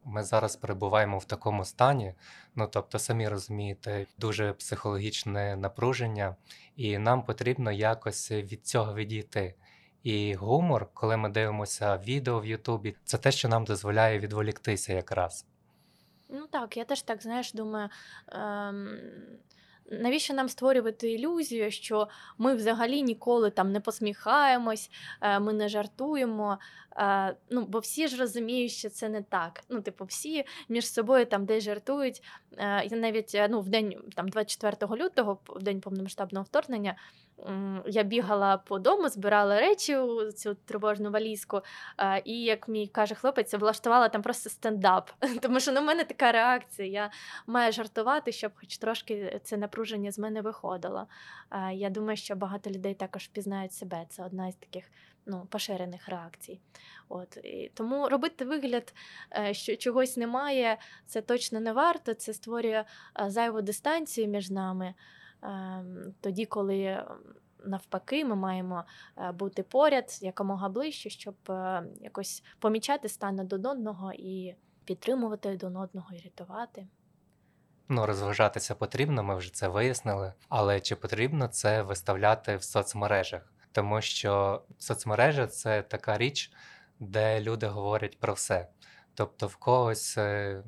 [0.05, 2.15] Ми зараз перебуваємо в такому стані,
[2.55, 6.37] ну тобто, самі розумієте, дуже психологічне напруження,
[6.77, 9.55] і нам потрібно якось від цього відійти.
[10.03, 15.47] І гумор, коли ми дивимося відео в Ютубі, це те, що нам дозволяє відволіктися якраз.
[16.29, 17.89] Ну так, я теж так, знаєш, думаю,
[18.29, 18.99] ем,
[19.91, 26.59] навіщо нам створювати ілюзію, що ми взагалі ніколи там не посміхаємось, е, ми не жартуємо.
[26.97, 29.63] Е, ну, бо всі ж розуміють, що це не так.
[29.69, 32.23] Ну, типу, всі між собою там десь жартують.
[32.57, 36.97] Е, я навіть ну, в день там, 24 лютого, в день повномасштабного вторгнення,
[37.87, 41.61] я бігала по дому, збирала речі у цю тривожну валізку.
[41.99, 45.11] е, І як мій каже хлопець, влаштувала там просто стендап.
[45.43, 46.89] Тому що ну, в мене така реакція.
[46.89, 47.11] Я
[47.47, 51.07] маю жартувати, щоб хоч трошки це напруження з мене виходило.
[51.51, 54.07] Е, Я думаю, що багато людей також впізнають себе.
[54.09, 54.85] Це одна із таких
[55.27, 56.61] ну, поширених реакцій.
[57.09, 57.37] От.
[57.37, 58.95] І тому робити вигляд,
[59.39, 62.15] е, що чогось немає, це точно не варто.
[62.15, 62.85] Це створює
[63.27, 64.95] зайву дистанцію між нами.
[65.43, 67.05] Ем, Тоді, коли
[67.65, 68.85] навпаки, ми маємо
[69.19, 75.77] е, бути поряд якомога ближче, щоб е, якось помічати стан один одного і підтримувати один
[75.77, 76.87] одного і рятувати.
[77.89, 80.33] Ну, розважатися потрібно, ми вже це вияснили.
[80.49, 83.53] Але чи потрібно це виставляти в соцмережах?
[83.73, 86.53] Тому що соцмережа це така річ,
[87.01, 88.69] де люди говорять про все.
[89.15, 90.63] Тобто, в когось е,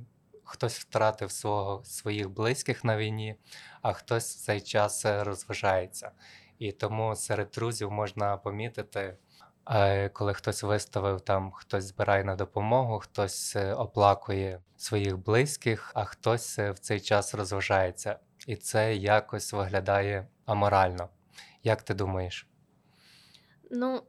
[0.45, 3.37] хтось втратив свого, своїх близьких на війні,
[3.83, 6.11] а хтось в цей час е, розважається.
[6.59, 9.17] І тому серед друзів можна помітити,
[9.71, 16.05] е, коли хтось виставив там, хтось збирає на допомогу, хтось е, оплакує своїх близьких, а
[16.05, 18.19] хтось в цей час розважається.
[18.47, 21.09] І це якось виглядає аморально.
[21.63, 22.47] Як ти думаєш?
[23.71, 24.03] Ну,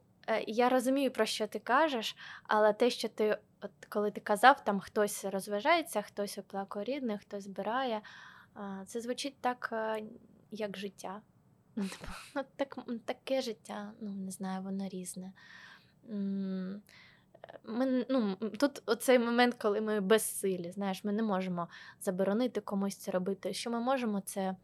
[0.47, 4.79] я розумію, про що ти кажеш, але те, що ти, от коли ти казав, там
[4.79, 8.01] хтось розважається, хтось оплакує рідних, хтось збирає,
[8.85, 10.03] це звучить так, е,
[10.51, 11.21] як життя.
[12.35, 15.33] Ну, типу, ну, так, таке життя, ну не знаю, воно різне.
[17.63, 21.67] Ми, ну, тут оцей момент, коли ми безсилі, знаєш, ми не можемо
[22.01, 23.53] заборонити комусь це робити.
[23.53, 24.55] Що ми можемо, це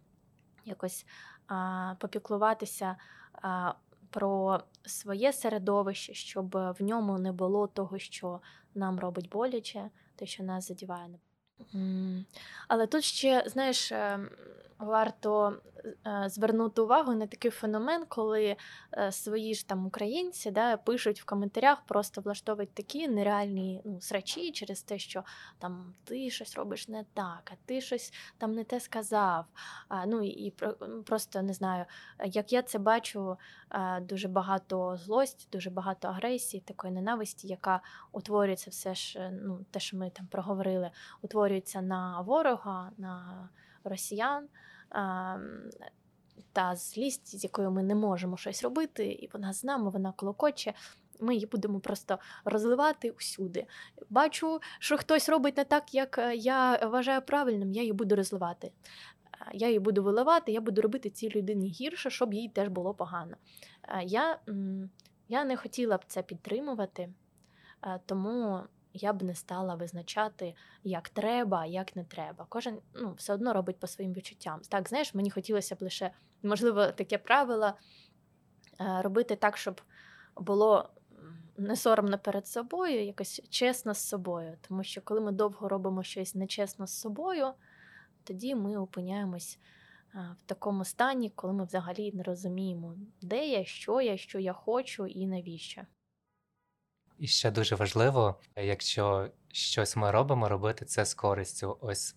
[0.66, 1.06] якось
[1.48, 2.96] а, попіклуватися
[3.34, 3.74] а,
[4.10, 8.42] про своє середовище, щоб в ньому не було того, що
[8.76, 11.10] нам робить боляче, те, що нас задіває.
[12.68, 14.30] Але тут ще, знаєш, ем,
[14.80, 15.54] варто
[16.08, 18.56] е, звернути увагу на такий феномен, коли
[18.98, 24.52] е, свої ж там українці да, пишуть в коментарях, просто влаштовують такі нереальні ну, срачі
[24.52, 25.24] через те, що
[25.60, 29.46] там ти щось робиш не так, а ти щось там не те сказав.
[29.88, 30.74] А, ну і, і про-
[31.06, 31.86] просто не знаю,
[32.26, 33.38] як я це бачу,
[33.72, 39.80] е, дуже багато злості, дуже багато агресії, такої ненависті, яка утворюється все ж, ну, те,
[39.80, 43.50] що ми там проговорили, утворюється на ворога, на
[43.84, 44.48] росіян.
[44.92, 45.70] ем,
[46.54, 50.74] Та злість, з якою ми не можемо щось робити, і вона з нами, вона клокоче.
[51.20, 53.66] Ми її будемо просто розливати усюди.
[54.10, 58.68] Бачу, що хтось робить не так, як е, я вважаю правильним, я її буду розливати.
[58.68, 58.72] Е,
[59.54, 63.36] я її буду виливати, я буду робити цій людині гірше, щоб їй теж було погано.
[63.84, 64.40] Е, Я,
[65.28, 67.10] я не хотіла б це підтримувати,
[68.06, 68.60] тому
[68.94, 72.46] я б не стала визначати, як треба, як не треба.
[72.50, 74.62] Кожен ну, все одно робить по своїм відчуттям.
[74.70, 76.12] Так, знаєш, мені хотілося б лише,
[76.44, 77.74] можливо, таке правило
[78.82, 79.82] е, робити так, щоб
[80.36, 80.90] було
[81.58, 84.58] не соромно перед собою, якось чесно з собою.
[84.68, 87.54] Тому що коли ми довго робимо щось нечесно з собою,
[88.24, 89.60] тоді ми опиняємось
[90.14, 95.06] в такому стані, коли ми взагалі не розуміємо, де я, що я, що я хочу
[95.06, 95.82] і навіщо.
[97.20, 101.78] І ще дуже важливо, якщо щось ми робимо, робити це з користю.
[101.82, 102.16] Ось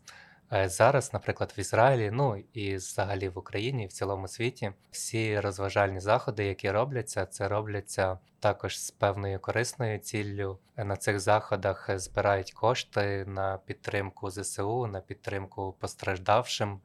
[0.52, 5.40] е, зараз, наприклад, в Ізраїлі, ну і взагалі в Україні, і в цілому світі, всі
[5.40, 10.58] розважальні заходи, які робляться, це робляться також з певною корисною ціллю.
[10.76, 16.80] На цих заходах збирають кошти на підтримку ЗСУ, на підтримку постраждавшим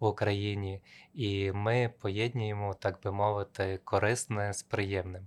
[0.00, 0.82] в Україні,
[1.14, 5.26] і ми поєднуємо, так би мовити, корисне з приємним.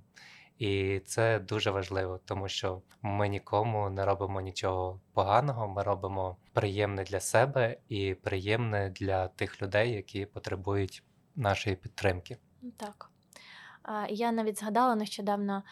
[0.59, 5.67] І це дуже важливо, тому що ми нікому не робимо нічого поганого.
[5.67, 11.03] Ми робимо приємне для себе і приємне для тих людей, які потребують
[11.35, 12.37] нашої підтримки.
[12.77, 13.09] Так.
[14.09, 15.63] Я навіть згадала нещодавно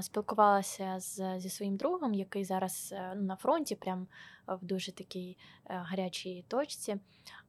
[0.00, 4.06] спілкувалася з, зі своїм другом, який зараз е, ну, на фронті, прям
[4.46, 6.96] в дуже такій е, гарячій точці.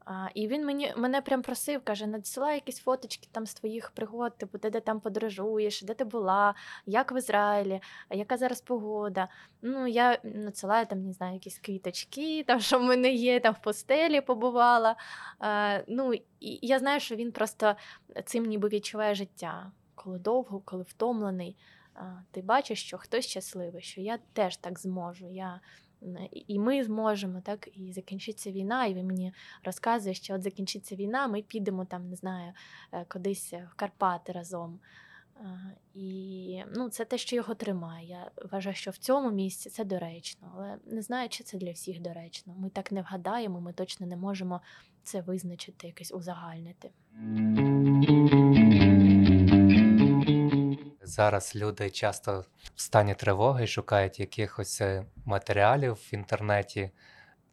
[0.10, 4.38] А, І він мені мене прям просив, каже: надсилай якісь фоточки там з твоїх пригод,
[4.38, 6.56] типу, де, де там подорожуєш, де ти була,
[6.86, 9.28] як в Ізраїлі, яка зараз погода.
[9.62, 13.62] Ну, я надсилаю там, не знаю, якісь квіточки, там, що в мене є, там в
[13.62, 14.96] постелі побувала.
[15.40, 17.76] А, Ну, і я знаю, що він просто
[18.26, 19.72] цим ніби відчуває життя.
[19.96, 21.56] Коли довго, коли втомлений,
[21.96, 22.02] а,
[22.32, 25.30] ти бачиш, що хтось щасливий, що я теж так зможу.
[25.30, 25.60] Я,
[26.32, 29.34] і- ми зможемо, так, і закінчиться війна, і він мені
[29.64, 32.54] розказує, що от закінчиться війна, ми підемо там, не знаю,
[32.92, 34.80] е, кудись в Карпати разом.
[35.94, 38.08] І ну, це те, що його тримає.
[38.08, 42.00] Я вважаю, що в цьому місці це доречно, але не знаю, чи це для всіх
[42.00, 42.56] доречно.
[42.58, 44.62] Ми так не вгадаємо, ми точно не можемо
[45.04, 46.90] це визначити, якось узагальнити.
[51.08, 52.46] Зараз люди часто
[52.76, 56.92] в стані тривоги шукають якихось е, матеріалів в інтернеті,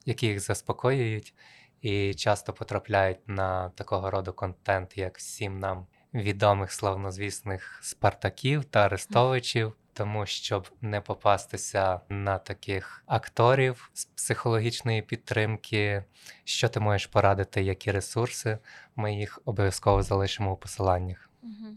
[0.06, 1.34] які їх заспокоюють,
[1.80, 9.72] і часто потрапляють на такого роду контент, як всім нам відомих славнозвісних Спартаків та Арестовичів.
[9.92, 16.04] Тому щоб не попастися на таких акторів з психологічної підтримки,
[16.44, 18.58] що ти можеш порадити, які ресурси,
[18.96, 21.30] ми їх обов'язково залишимо у посиланнях.
[21.42, 21.76] Угу.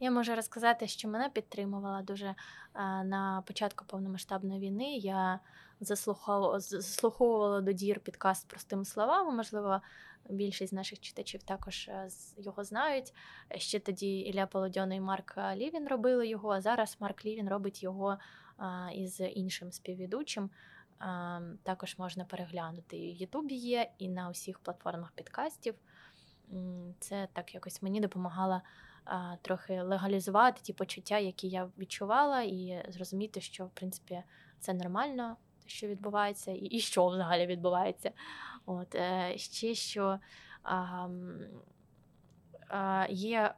[0.00, 2.34] Я можу розказати, що мене підтримувала дуже
[3.04, 4.96] на початку повномасштабної війни.
[4.96, 5.40] Я
[5.80, 9.32] заслуховувала, до дір підкаст простими словами.
[9.32, 9.80] Можливо,
[10.30, 13.14] більшість з наших читачів також е, його знають.
[13.56, 18.18] Ще тоді Ілля Полодьоно і Марк Лівін робили його, а зараз Марк Лівін робить його
[18.56, 20.50] а, із іншим співведучим.
[20.98, 22.96] А, Також можна переглянути.
[22.96, 25.74] І в Ютубі є, і на усіх платформах підкастів.
[27.00, 28.62] Це так якось мені допомагало
[29.42, 34.22] трохи легалізувати ті почуття, які я відчувала, і зрозуміти, що в принципі
[34.60, 38.10] це нормально, те, що відбувається, і, і що взагалі відбувається.
[38.66, 40.18] От е, ще що
[43.08, 43.54] є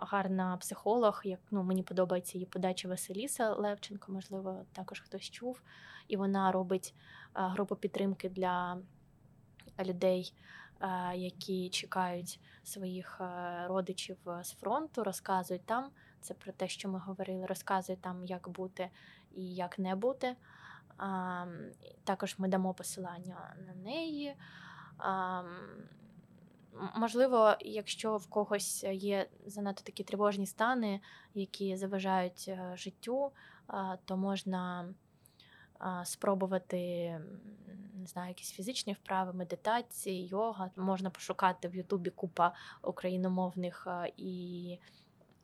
[0.00, 5.62] гарна психолог, як ну, мені подобається її подача Василіса Левченко, можливо, також хтось чув.
[6.08, 6.94] І вона робить
[7.34, 8.78] групу підтримки для
[9.84, 10.34] людей,
[11.14, 15.90] які чекають своїх е, родичів е, з фронту, розказують там.
[16.20, 18.90] Це про те, що ми говорили, розказують там, як бути
[19.34, 20.36] і як не бути.
[22.04, 24.36] Також ми дамо посилання на неї.
[26.96, 31.00] Можливо, якщо в когось є занадто такі тривожні стани,
[31.34, 33.32] які заважають е, життю,
[34.04, 34.94] то можна
[36.04, 37.10] спробувати
[38.04, 40.70] не знаю, якісь фізичні вправи, медитації, йога.
[40.76, 44.78] Можна пошукати в Ютубі купа україномовних і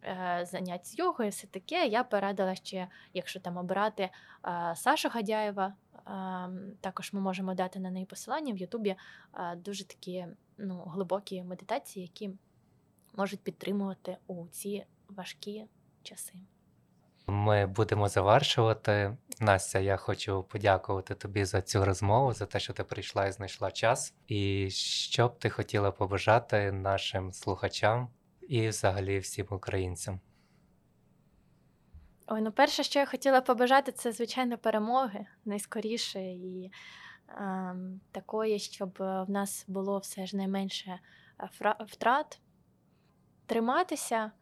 [0.05, 1.87] е, занять з йогою, все таке.
[1.87, 4.11] Я порадила ще, якщо там обирати
[4.75, 5.75] Сашу Гадяєва.
[6.81, 8.97] Також ми можемо дати на неї посилання в Ютубі
[9.57, 10.27] дуже такі
[10.59, 12.31] ну, глибокі медитації, які
[13.17, 15.67] можуть підтримувати у ці важкі
[16.03, 16.35] часи.
[17.31, 19.17] Ми будемо завершувати.
[19.41, 23.71] Настя, я хочу подякувати тобі за цю розмову, за те, що ти прийшла і знайшла
[23.71, 24.15] час.
[24.27, 24.71] І
[25.11, 28.09] що б ти хотіла побажати нашим слухачам
[28.49, 30.21] і взагалі всім українцям?
[32.27, 36.71] Ой, ну перше, що я хотіла побажати, це звичайно перемоги найскоріше і
[37.29, 40.99] ем, такої, щоб е, в нас було все ж найменше
[41.87, 42.41] втрат,
[43.47, 44.33] триматися,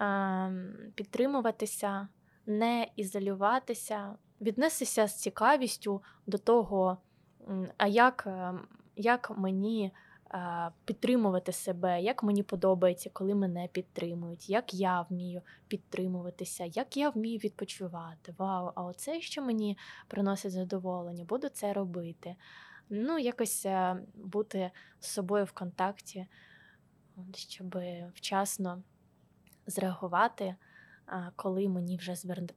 [0.00, 2.08] ем, підтримуватися,
[2.48, 6.98] не ізолюватися, віднестися з цікавістю до того,
[7.76, 9.92] а як, ем, як мені
[10.30, 17.10] е, підтримувати себе, як мені подобається, коли мене підтримують, як я вмію підтримуватися, як я
[17.10, 18.34] вмію відпочивати.
[18.38, 19.78] Вау, а оце, що мені
[20.08, 22.36] приносить задоволення, буду це робити.
[22.90, 24.70] Ну, якось е, бути
[25.00, 26.26] з собою в контакті,
[27.34, 27.78] щоб
[28.14, 28.82] вчасно
[29.66, 30.56] зреагувати,
[31.36, 32.14] коли мені вже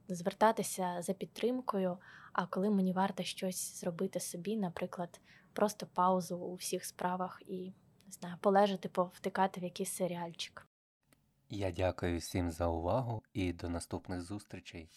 [0.07, 1.97] звертатися за підтримкою,
[2.33, 5.21] а коли мені варто щось зробити собі, наприклад,
[5.53, 7.73] просто паузу у всіх справах і
[8.05, 10.67] не знаю, полежати, повтикати в якийсь серіальчик.
[11.49, 14.89] Я дякую всім за увагу і до наступних зустрічей.